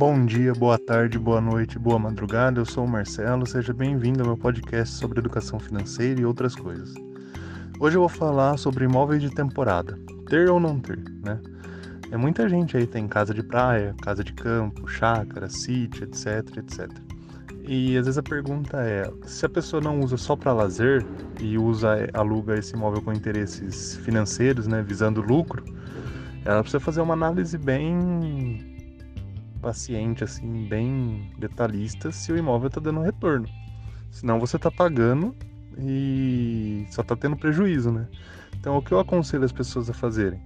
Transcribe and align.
Bom 0.00 0.24
dia, 0.24 0.54
boa 0.54 0.78
tarde, 0.78 1.18
boa 1.18 1.42
noite, 1.42 1.78
boa 1.78 1.98
madrugada. 1.98 2.58
Eu 2.58 2.64
sou 2.64 2.86
o 2.86 2.88
Marcelo. 2.88 3.46
Seja 3.46 3.74
bem-vindo 3.74 4.20
ao 4.20 4.28
meu 4.28 4.36
podcast 4.38 4.94
sobre 4.94 5.18
educação 5.18 5.60
financeira 5.60 6.18
e 6.18 6.24
outras 6.24 6.56
coisas. 6.56 6.94
Hoje 7.78 7.98
eu 7.98 8.00
vou 8.00 8.08
falar 8.08 8.56
sobre 8.56 8.86
imóveis 8.86 9.20
de 9.20 9.28
temporada, 9.28 9.98
ter 10.26 10.48
ou 10.48 10.58
não 10.58 10.80
ter, 10.80 10.98
né? 11.22 11.38
É 12.10 12.16
muita 12.16 12.48
gente 12.48 12.78
aí 12.78 12.86
tem 12.86 13.06
casa 13.06 13.34
de 13.34 13.42
praia, 13.42 13.94
casa 14.00 14.24
de 14.24 14.32
campo, 14.32 14.88
chácara, 14.88 15.50
sítio, 15.50 16.04
etc, 16.04 16.56
etc. 16.56 16.90
E 17.68 17.94
às 17.98 18.06
vezes 18.06 18.16
a 18.16 18.22
pergunta 18.22 18.78
é: 18.78 19.12
se 19.26 19.44
a 19.44 19.50
pessoa 19.50 19.82
não 19.82 20.00
usa 20.00 20.16
só 20.16 20.34
para 20.34 20.54
lazer 20.54 21.04
e 21.38 21.58
usa 21.58 22.08
aluga 22.14 22.58
esse 22.58 22.74
imóvel 22.74 23.02
com 23.02 23.12
interesses 23.12 23.96
financeiros, 23.96 24.66
né, 24.66 24.82
visando 24.82 25.20
lucro, 25.20 25.62
ela 26.46 26.62
precisa 26.62 26.80
fazer 26.80 27.02
uma 27.02 27.12
análise 27.12 27.58
bem 27.58 28.79
paciente, 29.60 30.24
assim, 30.24 30.66
bem 30.68 31.30
detalhista, 31.38 32.10
se 32.10 32.32
o 32.32 32.36
imóvel 32.36 32.68
está 32.68 32.80
dando 32.80 33.00
retorno. 33.00 33.48
Senão 34.10 34.40
você 34.40 34.56
está 34.56 34.70
pagando 34.70 35.34
e 35.78 36.86
só 36.90 37.02
está 37.02 37.14
tendo 37.14 37.36
prejuízo, 37.36 37.92
né? 37.92 38.08
Então, 38.58 38.76
o 38.76 38.82
que 38.82 38.92
eu 38.92 38.98
aconselho 38.98 39.44
as 39.44 39.52
pessoas 39.52 39.88
a 39.88 39.92
fazerem? 39.92 40.40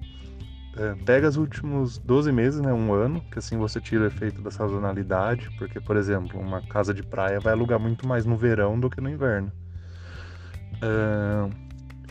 É, 0.76 0.94
pega 1.04 1.28
os 1.28 1.36
últimos 1.36 1.98
12 1.98 2.32
meses, 2.32 2.60
né, 2.60 2.72
um 2.72 2.92
ano, 2.92 3.20
que 3.30 3.38
assim 3.38 3.56
você 3.56 3.80
tira 3.80 4.04
o 4.04 4.06
efeito 4.06 4.42
da 4.42 4.50
sazonalidade, 4.50 5.48
porque, 5.56 5.80
por 5.80 5.96
exemplo, 5.96 6.40
uma 6.40 6.60
casa 6.60 6.92
de 6.92 7.02
praia 7.02 7.38
vai 7.38 7.52
alugar 7.52 7.78
muito 7.78 8.06
mais 8.06 8.26
no 8.26 8.36
verão 8.36 8.78
do 8.78 8.90
que 8.90 9.00
no 9.00 9.08
inverno. 9.08 9.52
É, 10.82 11.50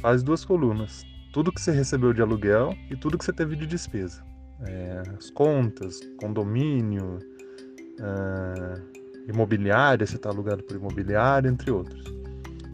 faz 0.02 0.24
duas 0.24 0.46
colunas 0.46 1.06
tudo 1.34 1.52
que 1.52 1.60
você 1.60 1.72
recebeu 1.72 2.14
de 2.14 2.22
aluguel 2.22 2.78
e 2.92 2.96
tudo 2.96 3.18
que 3.18 3.26
você 3.26 3.34
teve 3.34 3.56
de 3.56 3.66
despesa. 3.66 4.24
É, 4.62 5.04
as 5.18 5.30
contas, 5.30 6.00
condomínio, 6.20 7.20
é, 8.00 8.82
imobiliária, 9.32 10.06
se 10.06 10.16
está 10.16 10.30
alugado 10.30 10.64
por 10.64 10.76
imobiliária, 10.76 11.50
entre 11.50 11.72
outros. 11.72 12.04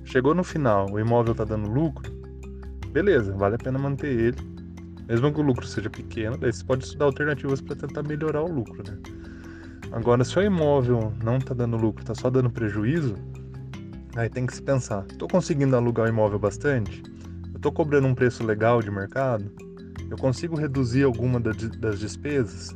Chegou 0.06 0.34
no 0.34 0.44
final, 0.44 0.90
o 0.92 1.00
imóvel 1.00 1.32
está 1.32 1.44
dando 1.44 1.70
lucro, 1.70 2.12
beleza, 2.92 3.34
vale 3.34 3.56
a 3.56 3.58
pena 3.58 3.78
manter 3.78 4.08
ele. 4.08 4.38
Mesmo 5.08 5.34
que 5.34 5.40
o 5.40 5.44
lucro 5.44 5.66
seja 5.66 5.90
pequeno, 5.90 6.38
daí 6.38 6.54
você 6.54 6.64
pode 6.64 6.84
estudar 6.84 7.06
alternativas 7.06 7.62
para 7.62 7.76
tentar 7.76 8.04
melhorar 8.04 8.44
o 8.44 8.52
lucro, 8.52 8.84
né? 8.88 8.98
Agora, 9.92 10.24
se 10.24 10.38
o 10.38 10.44
imóvel 10.44 11.12
não 11.24 11.38
está 11.38 11.54
dando 11.56 11.76
lucro, 11.76 12.02
está 12.04 12.14
só 12.14 12.30
dando 12.30 12.52
prejuízo, 12.52 13.16
aí 14.16 14.30
tem 14.30 14.46
que 14.46 14.54
se 14.54 14.62
pensar: 14.62 15.06
estou 15.10 15.28
conseguindo 15.28 15.76
alugar 15.76 16.06
o 16.06 16.10
imóvel 16.10 16.38
bastante? 16.38 17.02
estou 17.60 17.72
cobrando 17.74 18.08
um 18.08 18.16
preço 18.16 18.44
legal 18.46 18.82
de 18.82 18.90
mercado, 18.90 19.52
eu 20.10 20.18
consigo 20.18 20.56
reduzir 20.56 21.04
alguma 21.04 21.40
das 21.40 22.00
despesas, 22.00 22.72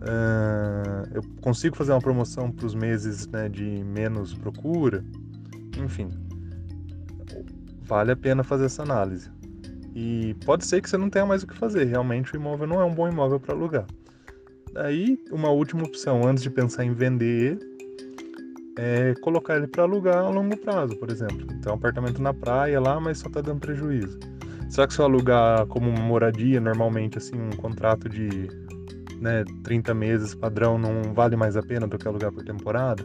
uh, 0.00 1.08
eu 1.14 1.22
consigo 1.40 1.76
fazer 1.76 1.92
uma 1.92 2.00
promoção 2.00 2.50
para 2.50 2.66
os 2.66 2.74
meses 2.74 3.26
né, 3.28 3.48
de 3.48 3.84
menos 3.84 4.34
procura, 4.34 5.04
enfim, 5.76 6.10
vale 7.82 8.12
a 8.12 8.16
pena 8.16 8.42
fazer 8.42 8.66
essa 8.66 8.82
análise. 8.82 9.30
E 9.94 10.34
pode 10.44 10.64
ser 10.64 10.80
que 10.80 10.88
você 10.88 10.96
não 10.96 11.10
tenha 11.10 11.26
mais 11.26 11.42
o 11.42 11.46
que 11.46 11.56
fazer, 11.56 11.84
realmente 11.84 12.32
o 12.32 12.36
imóvel 12.36 12.66
não 12.66 12.80
é 12.80 12.84
um 12.84 12.94
bom 12.94 13.08
imóvel 13.08 13.40
para 13.40 13.54
alugar. 13.54 13.86
Daí, 14.72 15.18
uma 15.32 15.50
última 15.50 15.82
opção, 15.82 16.26
antes 16.26 16.42
de 16.42 16.50
pensar 16.50 16.84
em 16.84 16.92
vender 16.92 17.58
é 18.78 19.12
colocar 19.22 19.56
ele 19.56 19.66
para 19.66 19.82
alugar 19.82 20.18
a 20.18 20.28
longo 20.28 20.56
prazo, 20.56 20.94
por 20.96 21.10
exemplo. 21.10 21.48
Então, 21.52 21.72
um 21.72 21.76
apartamento 21.76 22.22
na 22.22 22.32
praia 22.32 22.80
lá, 22.80 23.00
mas 23.00 23.18
só 23.18 23.26
está 23.26 23.40
dando 23.40 23.58
prejuízo. 23.58 24.20
Será 24.68 24.86
que 24.86 24.94
se 24.94 25.00
eu 25.00 25.06
alugar 25.06 25.66
como 25.66 25.90
moradia, 25.90 26.60
normalmente, 26.60 27.18
assim, 27.18 27.36
um 27.36 27.50
contrato 27.56 28.08
de 28.08 28.48
né, 29.20 29.44
30 29.64 29.94
meses 29.94 30.34
padrão 30.34 30.78
não 30.78 31.14
vale 31.14 31.36
mais 31.36 31.56
a 31.56 31.62
pena 31.62 31.86
do 31.86 31.98
que 31.98 32.06
alugar 32.06 32.30
por 32.32 32.44
temporada? 32.44 33.04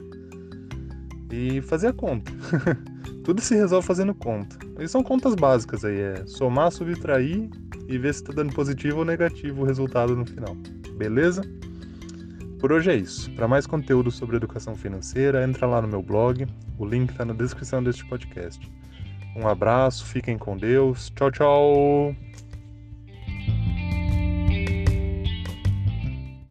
E 1.31 1.61
fazer 1.61 1.87
a 1.87 1.93
conta. 1.93 2.31
Tudo 3.23 3.41
se 3.41 3.55
resolve 3.55 3.87
fazendo 3.87 4.13
conta. 4.13 4.57
E 4.79 4.87
são 4.87 5.01
contas 5.01 5.33
básicas 5.33 5.85
aí, 5.85 5.97
é 5.97 6.25
somar, 6.25 6.71
subtrair 6.71 7.49
e 7.87 7.97
ver 7.97 8.13
se 8.13 8.21
está 8.21 8.33
dando 8.33 8.53
positivo 8.53 8.99
ou 8.99 9.05
negativo 9.05 9.61
o 9.61 9.65
resultado 9.65 10.15
no 10.15 10.25
final. 10.25 10.55
Beleza? 10.97 11.41
Por 12.59 12.71
hoje 12.71 12.91
é 12.91 12.95
isso. 12.95 13.31
Para 13.31 13.47
mais 13.47 13.65
conteúdo 13.65 14.11
sobre 14.11 14.35
educação 14.35 14.75
financeira, 14.75 15.43
entra 15.43 15.65
lá 15.65 15.81
no 15.81 15.87
meu 15.87 16.01
blog. 16.01 16.45
O 16.77 16.85
link 16.85 17.09
está 17.09 17.25
na 17.25 17.33
descrição 17.33 17.83
deste 17.83 18.05
podcast. 18.05 18.71
Um 19.35 19.47
abraço, 19.47 20.05
fiquem 20.05 20.37
com 20.37 20.55
Deus. 20.55 21.11
Tchau, 21.15 21.31
tchau! 21.31 22.15